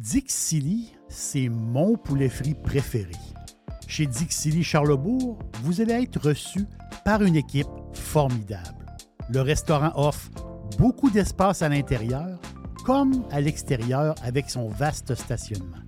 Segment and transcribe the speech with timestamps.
[0.00, 3.12] Dixili, c'est mon poulet frit préféré.
[3.86, 6.64] Chez Dixili Charlebourg, vous allez être reçu
[7.04, 8.86] par une équipe formidable.
[9.28, 10.30] Le restaurant offre
[10.78, 12.40] beaucoup d'espace à l'intérieur
[12.86, 15.84] comme à l'extérieur avec son vaste stationnement.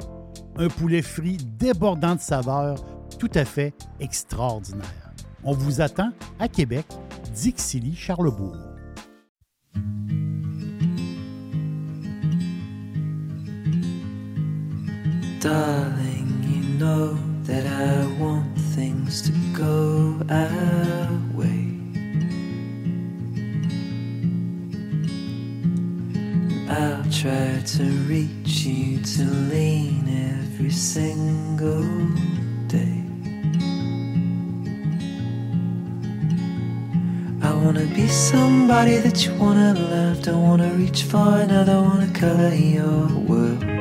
[0.56, 2.84] Un poulet frit débordant de saveurs
[3.18, 5.14] tout à fait extraordinaire.
[5.42, 6.84] On vous attend à Québec,
[7.32, 8.58] Dixilly, Charlebourg.
[15.42, 21.66] Darling, you know that I want things to go our way.
[26.70, 30.06] I'll try to reach you to lean
[30.38, 31.82] every single
[32.68, 33.02] day.
[37.42, 40.22] I wanna be somebody that you wanna love.
[40.22, 43.71] Don't wanna reach for another, wanna color your world.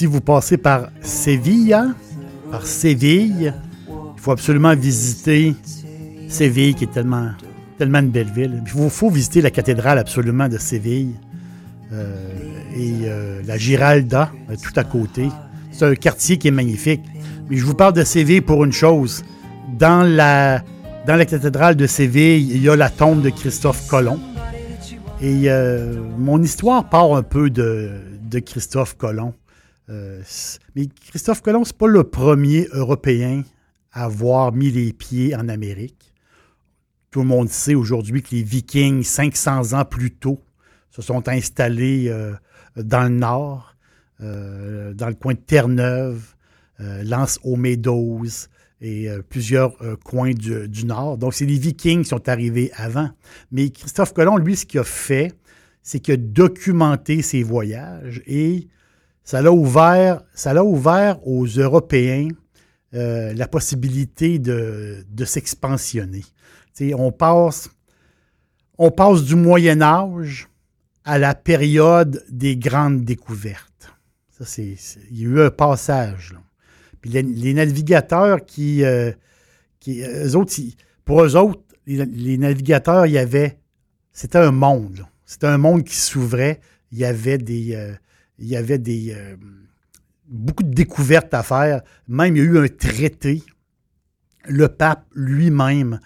[0.00, 1.78] Si vous passez par Séville,
[2.50, 3.52] par Séville,
[3.86, 5.54] il faut absolument visiter
[6.26, 7.32] Séville, qui est tellement,
[7.76, 8.62] tellement une belle ville.
[8.64, 11.16] Il faut, visiter la cathédrale absolument de Séville
[11.92, 12.16] euh,
[12.74, 15.28] et euh, la Giralda, euh, tout à côté.
[15.70, 17.02] C'est un quartier qui est magnifique.
[17.50, 19.22] Mais je vous parle de Séville pour une chose.
[19.78, 20.62] Dans la,
[21.06, 24.18] cathédrale de Séville, il y a la tombe de Christophe Colomb.
[25.20, 25.50] Et
[26.16, 29.34] mon histoire part un peu de Christophe Colomb.
[29.90, 30.22] Euh,
[30.76, 33.42] mais Christophe Colomb, c'est pas le premier Européen
[33.92, 36.14] à avoir mis les pieds en Amérique.
[37.10, 40.40] Tout le monde sait aujourd'hui que les Vikings, 500 ans plus tôt,
[40.90, 42.34] se sont installés euh,
[42.76, 43.74] dans le nord,
[44.20, 46.34] euh, dans le coin de Terre-Neuve,
[47.04, 48.24] Lance aux Meadows
[48.80, 51.18] et plusieurs coins du nord.
[51.18, 53.10] Donc, c'est les Vikings qui sont arrivés avant.
[53.52, 55.34] Mais Christophe Colomb, lui, ce qu'il a fait,
[55.82, 58.66] c'est qu'il a documenté ses voyages et
[59.30, 62.30] ça l'a ouvert, ça l'a ouvert aux Européens
[62.94, 66.24] euh, la possibilité de, de s'expansionner.
[66.96, 67.70] On passe,
[68.76, 70.48] on passe du Moyen Âge
[71.04, 73.92] à la période des grandes découvertes.
[74.36, 74.76] Ça, il
[75.12, 76.34] y a eu un passage.
[77.00, 79.12] Puis les, navigateurs qui, euh,
[79.78, 80.54] qui eux autres,
[81.04, 83.60] pour eux autres, les, navigateurs, il y avait,
[84.12, 85.06] c'était un monde.
[85.24, 86.58] C'était un monde qui s'ouvrait.
[86.90, 87.94] Il y avait des, euh,
[88.40, 89.36] il y avait des, euh,
[90.26, 91.82] beaucoup de découvertes à faire.
[92.08, 93.42] Même, il y a eu un traité.
[94.48, 96.00] Le pape lui-même,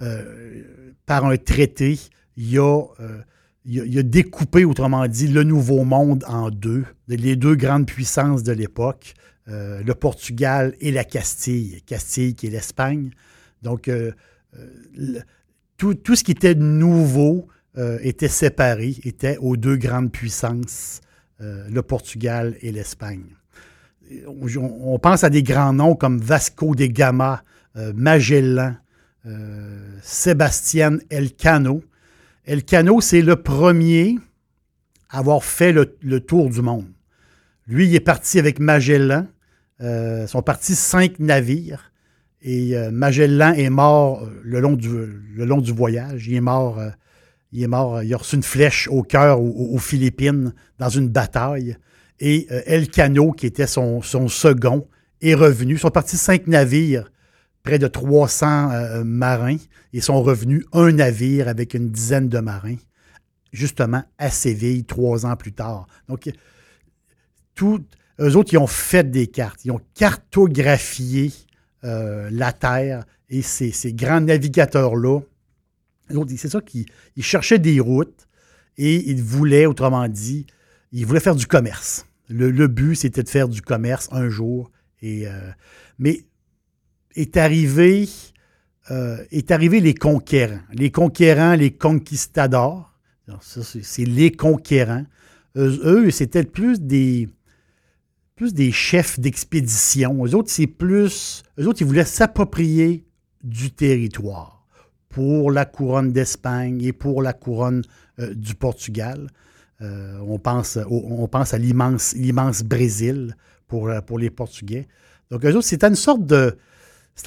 [0.00, 0.62] euh,
[1.06, 1.98] par un traité,
[2.36, 3.20] il a, euh,
[3.66, 8.52] il a- découpé, autrement dit, le Nouveau Monde en deux, les deux grandes puissances de
[8.52, 9.14] l'époque,
[9.46, 11.82] le Portugal et la Castille.
[11.82, 13.10] Castille qui est l'Espagne.
[13.62, 13.90] Donc,
[15.76, 21.00] tout, tout ce qui était nouveau était séparé, était aux deux grandes puissances,
[21.40, 23.24] euh, le Portugal et l'Espagne.
[24.26, 27.42] On, on pense à des grands noms comme Vasco de Gama,
[27.76, 28.74] euh, Magellan,
[29.26, 31.82] euh, Sébastien Elcano.
[32.44, 34.18] Elcano, c'est le premier
[35.08, 36.86] à avoir fait le, tour du monde.
[37.66, 39.26] Lui, il est parti avec Magellan.
[39.80, 41.90] Euh, sont partis cinq navires.
[42.42, 46.28] Et euh, Magellan est mort euh, le long, du, le long du voyage.
[46.28, 46.90] Il est mort, euh,
[47.54, 50.88] il est mort, il a reçu une flèche au cœur au- au- aux Philippines dans
[50.90, 51.76] une bataille.
[52.20, 54.86] Et euh, Elcano, qui était son, second,
[55.22, 55.74] est revenu.
[55.74, 57.10] Ils sont partis cinq navires,
[57.62, 59.56] près de 300 euh, marins.
[59.92, 62.76] Ils sont revenus un navire avec une dizaine de marins,
[63.52, 65.86] justement à Séville, trois ans plus tard.
[66.08, 66.28] Donc,
[68.20, 69.64] eux autres, ils ont fait des cartes.
[69.64, 71.32] Ils ont cartographié
[71.84, 75.20] euh, la Terre et ces, grands navigateurs-là,
[76.36, 78.26] c'est ça qu'ils ils cherchaient des routes
[78.76, 80.46] et ils voulaient, autrement dit,
[80.92, 82.06] ils voulaient faire du commerce.
[82.28, 84.70] Le, but, c'était de faire du commerce un jour.
[85.02, 85.50] Euh,
[85.98, 86.24] mais
[87.14, 88.08] est arrivé,
[88.90, 90.60] euh, est arrivé les conquérants.
[90.72, 92.92] Les conquérants, les conquistadors.
[93.40, 95.04] C'est les conquérants.
[95.56, 97.28] Eux, eux, c'était plus des,
[98.36, 100.24] plus des chefs d'expédition.
[100.26, 101.42] Eux autres, c'est plus.
[101.58, 103.06] Eux autres, ils voulaient s'approprier
[103.42, 104.53] du territoire
[105.14, 107.82] pour la couronne d'Espagne et pour la couronne
[108.18, 109.28] euh, du Portugal.
[109.80, 113.36] Euh, on, pense, on pense à l'immense Brésil
[113.68, 114.88] pour, euh, pour les Portugais.
[115.30, 116.56] Donc, eux autres, c'était une sorte de.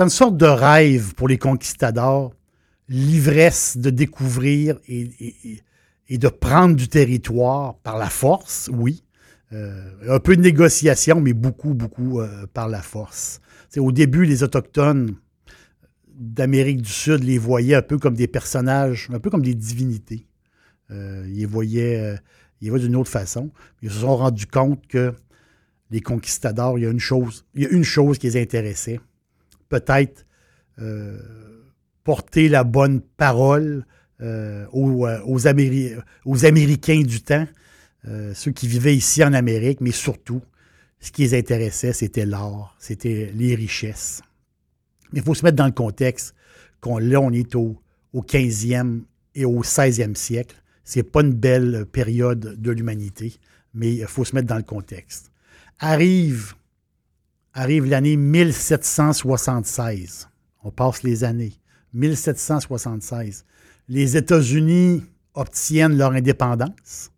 [0.01, 2.33] Une sorte de rêve pour les conquistadors,
[2.89, 5.61] l'ivresse de découvrir et,
[6.09, 9.05] et- de prendre du territoire par la force, oui.
[9.51, 12.19] Un peu de négociation, mais beaucoup, beaucoup
[12.53, 13.39] par la force.
[13.77, 15.15] Au début, les Autochtones
[16.17, 20.25] d'Amérique du Sud les voyaient un peu comme des personnages, un peu comme des divinités.
[20.91, 22.15] Euh, ils les voyaient, euh,
[22.59, 23.51] ils les voyaient d'une autre façon.
[23.81, 25.13] Ils se sont rendus compte que
[25.91, 28.99] les conquistadors, il y a une chose, il y a une chose qui les intéressait.
[29.69, 30.25] Peut-être
[30.79, 31.19] euh,
[32.03, 33.85] porter la bonne parole
[34.19, 37.47] aux, aux, Améri- aux Américains du temps,
[38.33, 40.41] ceux qui vivaient ici en Amérique, mais surtout,
[40.99, 44.23] ce qui les intéressait, c'était l'art, c'était les richesses.
[45.11, 46.35] Mais il faut se mettre dans le contexte
[46.81, 47.81] qu'on là, on est au,
[48.13, 49.01] au 15e
[49.35, 50.55] et au 16e siècle.
[50.83, 53.35] C'est pas une belle période de l'humanité,
[53.73, 55.31] mais il faut se mettre dans le contexte.
[55.79, 56.53] Arrive,
[57.53, 60.29] arrive l'année 1776.
[60.63, 61.53] On passe les années.
[61.93, 63.45] 1776.
[63.89, 67.11] Les États-Unis obtiennent leur indépendance.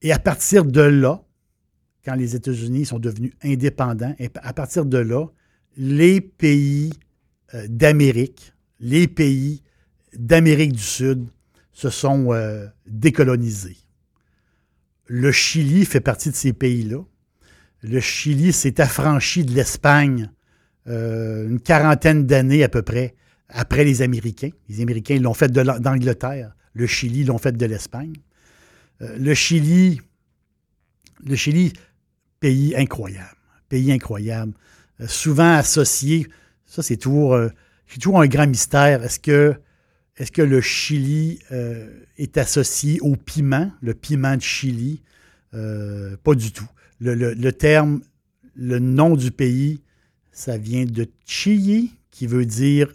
[0.00, 1.22] Et à partir de là,
[2.04, 5.26] quand les États-Unis sont devenus indépendants, à partir de là,
[5.76, 6.92] les pays
[7.54, 9.62] euh, d'Amérique, les pays
[10.14, 11.28] d'Amérique du Sud
[11.72, 13.78] se sont euh, décolonisés.
[15.06, 17.02] Le Chili fait partie de ces pays-là.
[17.82, 20.30] Le Chili s'est affranchi de l'Espagne
[20.88, 23.14] euh, une quarantaine d'années à peu près
[23.48, 24.50] après les Américains.
[24.68, 26.54] Les Américains l'ont fait d'Angleterre.
[26.74, 28.14] Le Chili l'ont fait de l'Espagne.
[29.00, 30.00] Le Chili,
[31.24, 31.72] le Chili,
[32.40, 33.36] pays incroyable.
[33.68, 34.52] Pays incroyable.
[35.00, 36.26] Euh, souvent associé,
[36.66, 37.48] ça c'est toujours, euh,
[37.86, 39.02] c'est toujours un grand mystère.
[39.02, 45.02] Est-ce que, le Chili euh, est associé au piment, le piment de Chili?
[45.52, 46.68] Pas du tout.
[46.98, 48.00] Le, terme,
[48.54, 49.82] le nom du pays,
[50.30, 52.90] ça vient de Chili, qui veut dire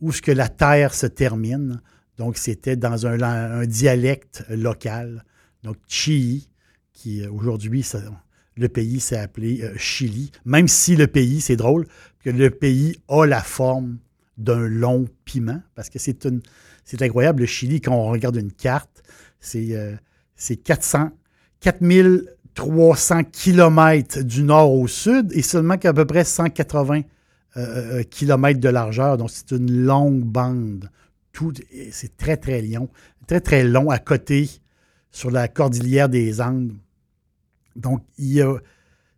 [0.00, 1.80] où ce que la terre se termine.
[2.18, 5.24] Donc, c'était dans un, dialecte local.
[5.62, 6.48] Donc, Chili,
[6.92, 7.84] qui aujourd'hui,
[8.60, 10.30] le pays s'est appelé euh, Chili.
[10.44, 11.86] Même si le pays, c'est drôle,
[12.22, 13.98] que le pays a la forme
[14.36, 16.42] d'un long piment, parce que c'est une,
[16.84, 17.40] c'est incroyable.
[17.40, 19.02] Le Chili, quand on regarde une carte,
[19.40, 19.96] c'est, euh,
[20.36, 21.10] c'est 400,
[21.60, 27.00] 4300 kilomètres du nord au sud et seulement qu'à peu près 180
[27.56, 29.16] euh, kilomètres de largeur.
[29.16, 30.90] Donc, c'est une longue bande.
[31.32, 31.52] Tout,
[31.90, 32.90] c'est très, très long.
[33.26, 34.50] Très, très long à côté
[35.10, 36.72] sur la cordillère des Andes.
[37.80, 38.02] Donc,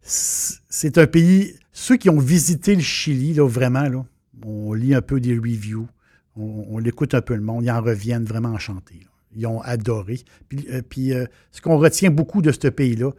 [0.01, 1.55] c'est un pays.
[1.73, 4.05] Ceux qui ont visité le Chili, là, vraiment, là,
[4.45, 5.89] on lit un peu des reviews,
[6.37, 9.07] on, on écoute un peu le monde, ils en reviennent vraiment enchantés.
[9.35, 10.21] Ils ont adoré.
[10.49, 13.11] Puis, euh, euh, ce qu'on retient beaucoup de ce pays-là,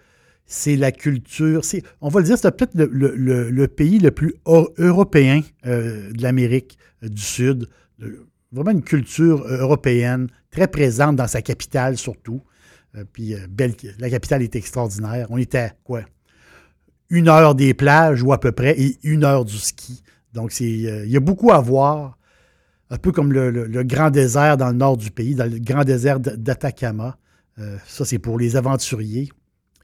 [0.46, 1.62] c'est la culture.
[2.02, 6.78] On va le dire, c'est peut-être le, pays le plus eu- européen euh, de l'Amérique
[7.02, 7.68] du Sud.
[8.52, 12.42] Vraiment une culture européenne, très présente dans sa capitale surtout.
[12.96, 13.48] Euh, puis euh,
[14.00, 15.28] la capitale est extraordinaire.
[15.30, 16.02] On était à quoi?
[17.10, 20.04] Une heure des plages ou à peu près et une heure du ski.
[20.34, 22.18] Donc, euh, il y a beaucoup à voir.
[22.90, 26.20] Un peu comme le, grand désert dans le nord du pays, dans le grand désert
[26.20, 27.18] d'Atacama.
[27.88, 29.32] Ça, c'est pour les aventuriers.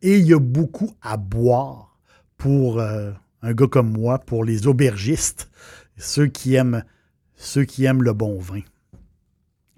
[0.03, 1.97] Et il y a beaucoup à boire
[2.37, 5.49] pour un gars comme moi, pour les aubergistes,
[5.97, 6.83] ceux qui aiment,
[7.35, 8.61] ceux qui aiment le bon vin.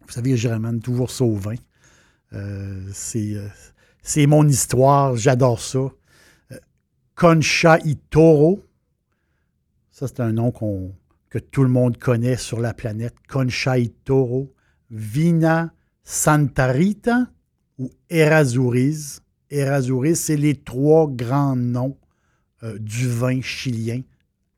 [0.06, 1.56] Vous savez, je ramène toujours ça vin.
[2.34, 3.48] Euh, c'est, euh,
[4.02, 5.80] c'est mon histoire, j'adore ça.
[5.80, 6.58] Euh,
[7.16, 8.64] Concha y Toro,
[9.90, 10.52] ça c'est un nom
[11.30, 13.16] que tout le monde connaît sur la planète.
[13.28, 14.54] Concha y Toro,
[14.90, 15.74] Vina
[16.04, 17.28] Santa Rita
[17.78, 19.22] ou Errazuriz.
[19.50, 21.98] Errazuriz, c'est les trois grands noms
[22.80, 24.02] du vin chilien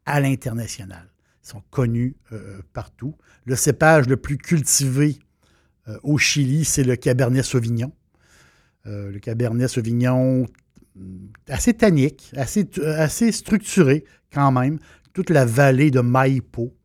[0.05, 1.09] à l'international.
[1.43, 2.15] Ils sont connus
[2.73, 3.15] partout.
[3.45, 5.19] Le cépage le plus cultivé
[5.87, 7.91] euh, au Chili, c'est le Cabernet Sauvignon.
[8.85, 10.45] Euh, le Cabernet Sauvignon,
[10.95, 14.79] hum, assez tannique, assez, assez structuré quand même.
[15.13, 16.75] Toute la vallée de Maipo,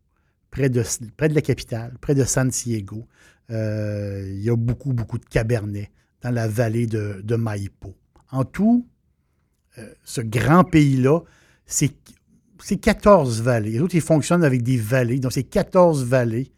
[0.51, 0.83] près de,
[1.21, 3.07] la capitale, près de Santiago.
[3.51, 5.91] Euh, il y a beaucoup, beaucoup de Cabernet
[6.23, 7.97] dans la vallée de, de Maipo.
[8.31, 8.87] En tout,
[9.79, 11.21] euh, ce grand pays-là,
[11.67, 11.93] c'est
[12.81, 13.73] 14 vallées.
[13.73, 15.21] Les autres, ils fonctionnent avec des vallées.
[15.21, 16.53] Donc, c'est 14 vallées.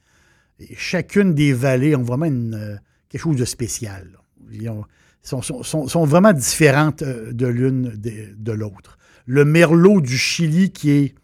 [0.76, 2.76] Chacune des vallées ont vraiment une, euh,
[3.08, 4.18] quelque chose de spécial.
[4.52, 4.84] Ils ont-
[5.22, 8.98] sont, sont- sont- vraiment différentes euh, de l'une de, de l'autre.
[9.26, 11.14] Le merlot du Chili, qui est,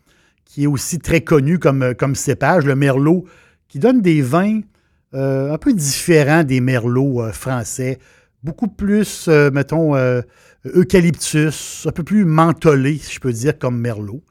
[0.45, 3.25] qui est aussi très connu comme, euh, comme cépage, le merlot,
[3.69, 4.61] qui donne des vins
[5.13, 7.99] un peu différents des merlots français.
[8.43, 9.95] Beaucoup plus, mettons,
[10.67, 14.23] eucalyptus, un peu plus mentholé, si je peux dire, comme merlot.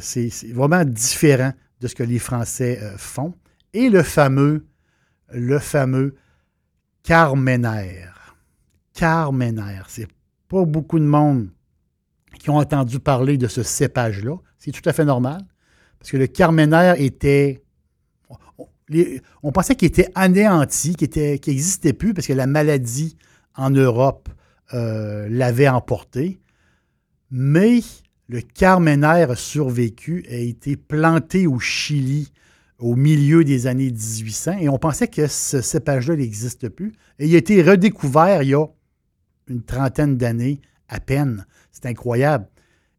[0.00, 3.34] C'est vraiment différent de ce que les Français font.
[3.74, 4.66] Et le fameux,
[5.32, 6.14] le fameux
[7.02, 8.06] Carmener.
[8.94, 9.80] Carmener.
[9.88, 10.08] C'est
[10.48, 11.48] pas beaucoup de monde
[12.38, 14.36] qui ont entendu parler de ce cépage-là.
[14.58, 15.40] C'est tout à fait normal.
[15.98, 17.62] Parce que le Carmener était.
[19.42, 23.16] on pensait qu'il était anéanti, qu'il n'existait plus parce que la maladie
[23.54, 24.28] en Europe
[24.74, 26.40] euh, l'avait emporté.
[27.30, 27.80] Mais
[28.28, 32.32] le Carmener a survécu, a été planté au Chili
[32.82, 36.92] au milieu des années 1800 et on pensait que ce cépage-là n'existe plus.
[37.18, 38.66] Il a été redécouvert il y a
[39.48, 41.46] une trentaine d'années à peine.
[41.70, 42.46] C'est incroyable.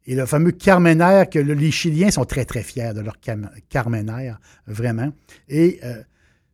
[0.06, 3.18] Et le fameux Carmener, que les Chiliens sont très, très fiers de leur
[3.70, 4.34] Carmener,
[4.68, 5.12] vraiment.
[5.48, 6.02] Et euh,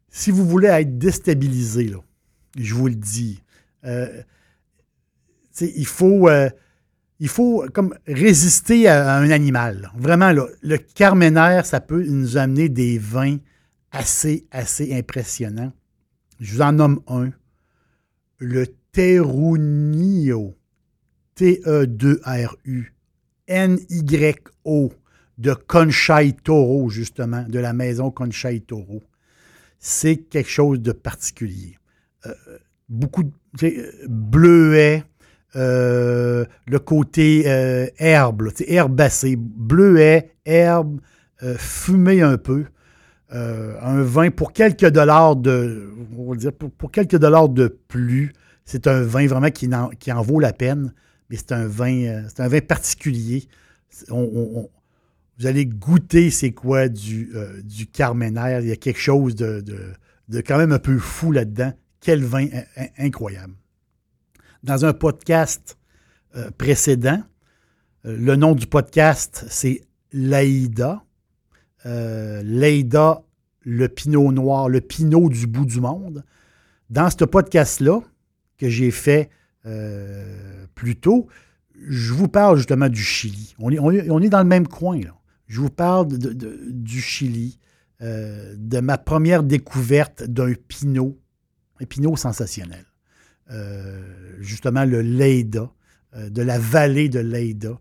[0.10, 1.92] si vous voulez être déstabilisé,
[2.58, 3.42] je vous le dis,
[3.86, 4.22] euh,
[5.62, 6.50] il faut, euh,
[7.20, 9.92] il faut comme résister à, un animal.
[9.96, 13.38] Vraiment, le Carmener, ça peut nous amener des vins
[13.92, 15.74] assez, assez impressionnants.
[16.40, 17.32] Je vous en nomme un.
[18.38, 20.56] Le Terunio.
[21.36, 22.94] T-E-2-R-U.
[23.48, 24.94] N-Y-O
[25.38, 29.02] de Conchai Toro, justement, de la maison Conchai Toro.
[29.80, 31.78] C'est quelque chose de particulier.
[32.26, 32.34] Euh,
[32.90, 35.04] beaucoup de bleuet,
[35.56, 41.00] euh, le côté euh, herbe, herbacé, bleuet, herbe,
[41.44, 42.66] euh, fumé un peu.
[43.32, 46.36] un vin pour quelques dollars de, on
[47.88, 48.34] plus.
[48.66, 50.94] C'est un vin vraiment qui en, vaut la peine
[51.30, 53.48] mais c'est un vin, euh, c'est un vin particulier.
[54.10, 54.70] vous
[55.44, 58.60] allez goûter c'est quoi du, euh, du Carmener.
[58.62, 59.64] Il y a quelque chose de,
[60.46, 61.74] quand même un peu fou là-dedans.
[62.02, 62.48] Quel vin
[62.98, 63.54] incroyable.
[64.64, 65.78] Dans un podcast
[66.36, 67.24] euh, précédent,
[68.04, 69.82] le nom du podcast, c'est
[70.14, 71.04] Laïda.
[71.86, 73.24] Laïda,
[73.62, 76.24] le pinot noir, le pinot du bout du monde.
[76.90, 78.02] Dans ce podcast-là,
[78.60, 79.30] que j'ai fait
[79.66, 81.28] euh, plus tôt,
[81.88, 83.56] je vous parle justement du Chili.
[83.58, 85.00] On est, on est, dans le même coin.
[85.00, 85.16] Là.
[85.48, 87.58] Je vous parle du Chili,
[88.02, 91.18] euh, de ma première découverte d'un pinot,
[91.82, 92.86] un pinot sensationnel.
[93.50, 94.02] Euh,
[94.40, 95.72] justement, le Leida,
[96.16, 97.80] de la vallée de Leida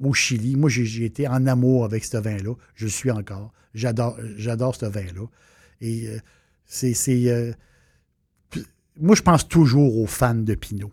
[0.00, 0.56] au Chili.
[0.56, 2.54] Moi, j'ai été en amour avec ce vin-là.
[2.74, 3.52] Je le suis encore.
[3.74, 4.16] J'adore
[4.74, 5.26] ce vin-là.
[5.82, 6.08] Et
[6.64, 6.94] c'est
[9.00, 10.92] moi, je pense toujours aux fans de Pinot.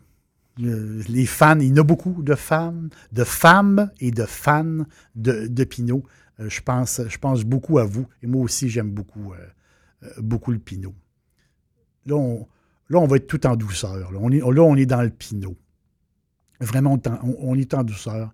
[0.57, 5.63] Les fans, il y en a beaucoup de fans, de femmes et de fans de,
[5.63, 6.03] Pinot.
[6.39, 8.07] Euh, je, pense, je pense beaucoup à vous.
[8.23, 9.37] Et moi aussi, j'aime beaucoup, euh,
[10.03, 10.95] euh, beaucoup le Pinot.
[12.05, 12.47] Là on,
[12.89, 14.11] là, on va être tout en douceur.
[14.11, 15.55] Là, on est, dans le Pinot.
[16.59, 16.99] Vraiment,
[17.39, 18.33] on, est en douceur.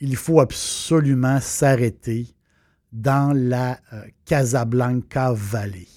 [0.00, 2.28] Il faut absolument s'arrêter
[2.92, 3.80] dans la
[4.24, 5.88] Casablanca Valley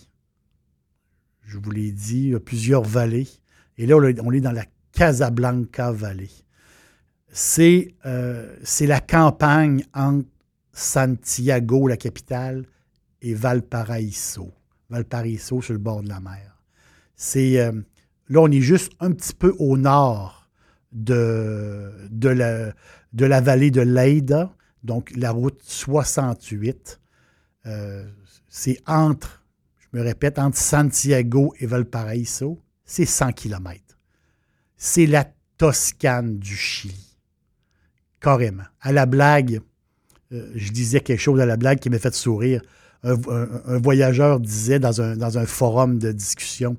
[1.50, 3.28] je vous l'ai dit, il y a plusieurs vallées.
[3.78, 6.30] Et là, on est dans la Casablanca Valley.
[7.32, 10.28] C'est euh, la campagne entre
[10.72, 12.66] Santiago, la capitale,
[13.22, 14.52] et Valparaiso.
[14.90, 16.49] Valparaiso, sur le bord de la mer.
[17.22, 17.74] C'est euh,
[18.30, 20.50] là, on est juste un petit peu au nord
[20.94, 21.92] de,
[22.24, 27.02] la, vallée de Leida, donc la route 68.
[27.66, 28.06] Euh,
[28.48, 29.44] c'est entre
[29.80, 33.82] je me répète, entre Santiago et Valparaiso, c'est 100 km.
[34.78, 37.18] C'est la Toscane du Chili.
[38.22, 38.64] Carrément.
[38.80, 39.60] À la blague,
[40.32, 42.62] euh, je disais quelque chose à la blague qui m'a fait sourire.
[43.04, 46.78] Un, voyageur disait dans un, forum de discussion,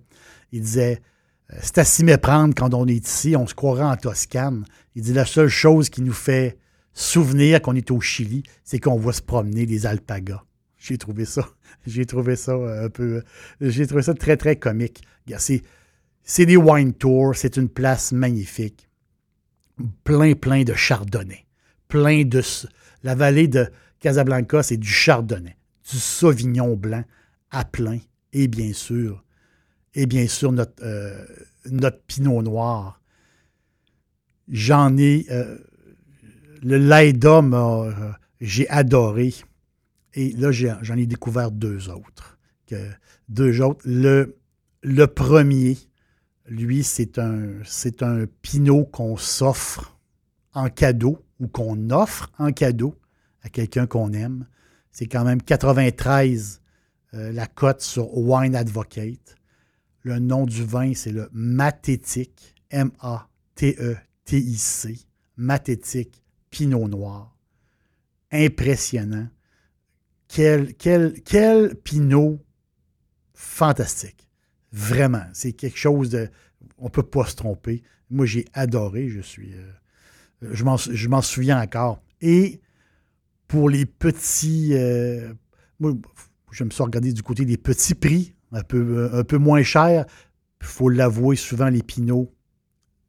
[0.53, 1.00] il disait,
[1.53, 4.65] euh, c'est à s'y méprendre quand on est ici, on se croirait en Toscane.
[4.95, 6.59] Il dit, la seule chose qui nous fait
[6.93, 10.43] souvenir qu'on est au Chili, c'est qu'on voit se promener des alpagas.
[10.77, 11.49] J'ai trouvé ça,
[11.87, 13.23] j'ai trouvé ça euh, un peu,
[13.61, 15.03] j'ai trouvé ça très, très comique.
[16.23, 18.89] C'est des wine tours, c'est une place magnifique.
[20.05, 21.47] Plein, plein de chardonnay.
[21.89, 22.43] Plein de.
[23.03, 23.69] La vallée de
[24.00, 25.57] Casablanca, c'est du chardonnay,
[25.89, 27.05] du sauvignon blanc
[27.51, 27.99] à plein.
[28.33, 29.25] Et bien sûr,
[29.95, 31.25] et bien sûr, notre, euh,
[32.07, 33.01] pinot noir.
[34.49, 35.27] J'en ai.
[35.31, 35.59] Euh,
[36.63, 37.43] le Laida,
[38.41, 39.35] j'ai adoré.
[40.15, 42.39] Et là, j'en ai, découvert deux autres.
[42.67, 42.91] Que,
[43.29, 43.81] deux autres.
[43.85, 44.37] Le,
[44.83, 45.79] le premier,
[46.47, 49.99] lui, c'est un, c'est un pinot qu'on s'offre
[50.53, 52.95] en cadeau ou qu'on offre en cadeau
[53.43, 54.47] à quelqu'un qu'on aime.
[54.92, 56.61] C'est quand même 93
[57.14, 59.37] euh, la cote sur Wine Advocate.
[60.02, 63.09] Le nom du vin, c'est le Mathétique, M-A-T-E-T-I-C,
[65.37, 67.37] Mathétique Pinot Noir.
[68.30, 69.28] Impressionnant.
[70.28, 70.73] Quel,
[71.82, 72.40] Pinot
[73.35, 74.28] fantastique.
[74.73, 75.25] Vraiment.
[75.32, 76.30] C'est quelque chose de.
[76.78, 77.82] On ne peut pas se tromper.
[78.09, 79.09] Moi, j'ai adoré.
[79.09, 79.52] Je suis.
[79.54, 79.73] Euh,
[80.52, 82.00] je m'en souviens encore.
[82.20, 82.61] Et
[83.50, 84.71] pour les petits.
[84.75, 85.33] Euh,
[85.80, 85.92] moi,
[86.52, 90.04] J'aime ça regarder du côté des petits prix, un peu, un peu moins cher.
[90.61, 92.35] Il faut l'avouer, souvent les pinots,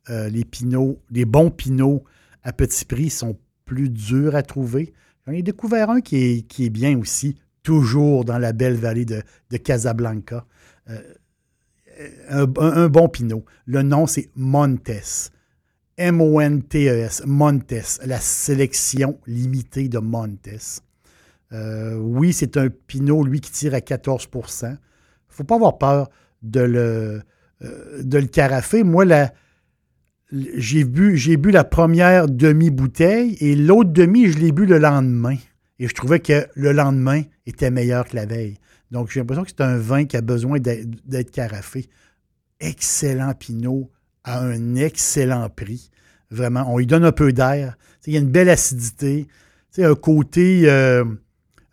[0.09, 2.03] euh, les pinots, les bons pinots
[2.43, 4.93] à petit prix sont plus durs à trouver.
[5.25, 9.05] J'en ai découvert un qui est, qui est bien aussi, toujours dans la belle vallée
[9.05, 9.23] de,
[9.57, 10.45] Casablanca.
[10.89, 11.01] Euh,
[12.29, 13.43] un, bon pinot.
[13.65, 15.31] Le nom, c'est Montes.
[16.01, 17.23] M-O-N-T-E-S.
[17.27, 17.99] Montes.
[18.05, 20.81] La sélection limitée de Montes.
[21.53, 24.77] Euh, oui, c'est un pinot, lui, qui tire à 14% Il ne
[25.29, 26.09] faut pas avoir peur
[26.41, 27.21] de le,
[27.61, 28.83] euh, de le carafer.
[28.83, 29.05] Moi,
[30.31, 35.35] j'ai bu, j'ai bu la première demi-bouteille et l'autre demi, je l'ai bu le lendemain.
[35.77, 38.55] Et je trouvais que le lendemain était meilleur que la veille.
[38.89, 41.89] Donc, j'ai l'impression que c'est un vin qui a besoin d'être carafé.
[42.59, 43.89] Excellent Pinot
[44.23, 45.89] à un excellent prix.
[46.29, 47.77] Vraiment, on lui donne un peu d'air.
[48.05, 49.27] Il y a une belle acidité.
[49.77, 51.05] Un côté, euh,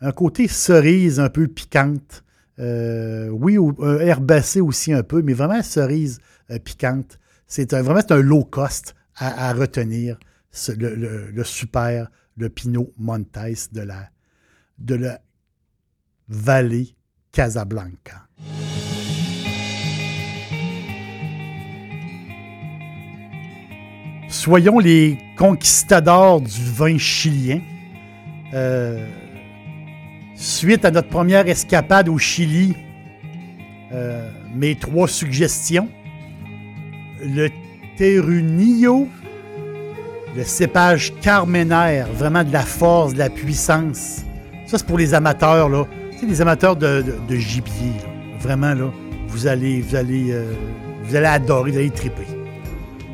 [0.00, 2.25] un côté cerise un peu piquante.
[2.59, 6.19] Euh, oui, un herbacé aussi un peu, mais vraiment cerise
[6.50, 7.19] euh, piquante.
[7.47, 10.19] C'est vraiment un low cost à, retenir,
[10.76, 13.37] le, super le Pinot Montes
[13.73, 14.11] de la,
[14.78, 15.21] de la
[16.28, 16.95] vallée
[17.33, 18.27] Casablanca.
[24.28, 27.61] Soyons les conquistadors du vin chilien.
[28.52, 29.06] Euh,
[30.35, 32.75] suite à notre première escapade au Chili,
[33.92, 35.88] euh, mes trois suggestions.
[37.23, 37.49] Le
[37.97, 39.08] Terunillo,
[40.37, 44.25] le cépage carménaire, vraiment de la force, de la puissance.
[44.66, 45.88] Ça, c'est pour les amateurs.
[46.20, 47.92] C'est les amateurs de, gibier,
[48.40, 48.90] Vraiment, là,
[49.28, 50.52] vous allez, vous allez, euh,
[51.02, 52.38] vous allez adorer, vous allez triper.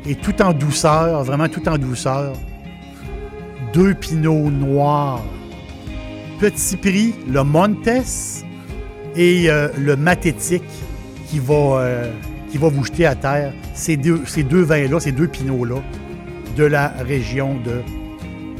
[0.07, 2.33] Et tout en douceur, vraiment tout en douceur.
[3.73, 5.23] Deux pinots noirs.
[6.39, 7.87] Petit prix, le Montes
[9.15, 10.63] et euh, le Mathétique
[11.27, 12.11] qui va, euh,
[12.51, 13.53] qui va vous jeter à terre.
[13.73, 15.81] Ces deux, ces deux vins-là, ces deux pinots-là,
[16.55, 17.81] de la région de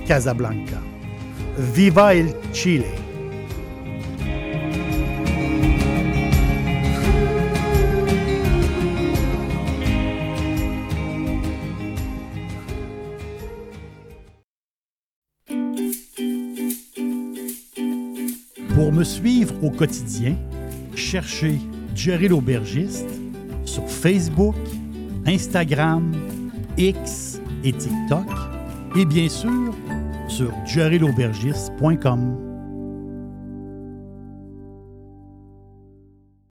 [0.06, 0.80] Casablanca.
[1.58, 3.05] Viva el Chile!
[18.96, 20.36] Me suivre au quotidien,
[20.96, 21.60] cherchez
[21.94, 23.10] Jerry l'aubergiste
[23.66, 24.56] sur Facebook,
[25.26, 26.14] Instagram,
[26.78, 28.28] X et TikTok
[28.96, 29.74] et bien sûr
[30.30, 32.45] sur jerrylaubergiste.com.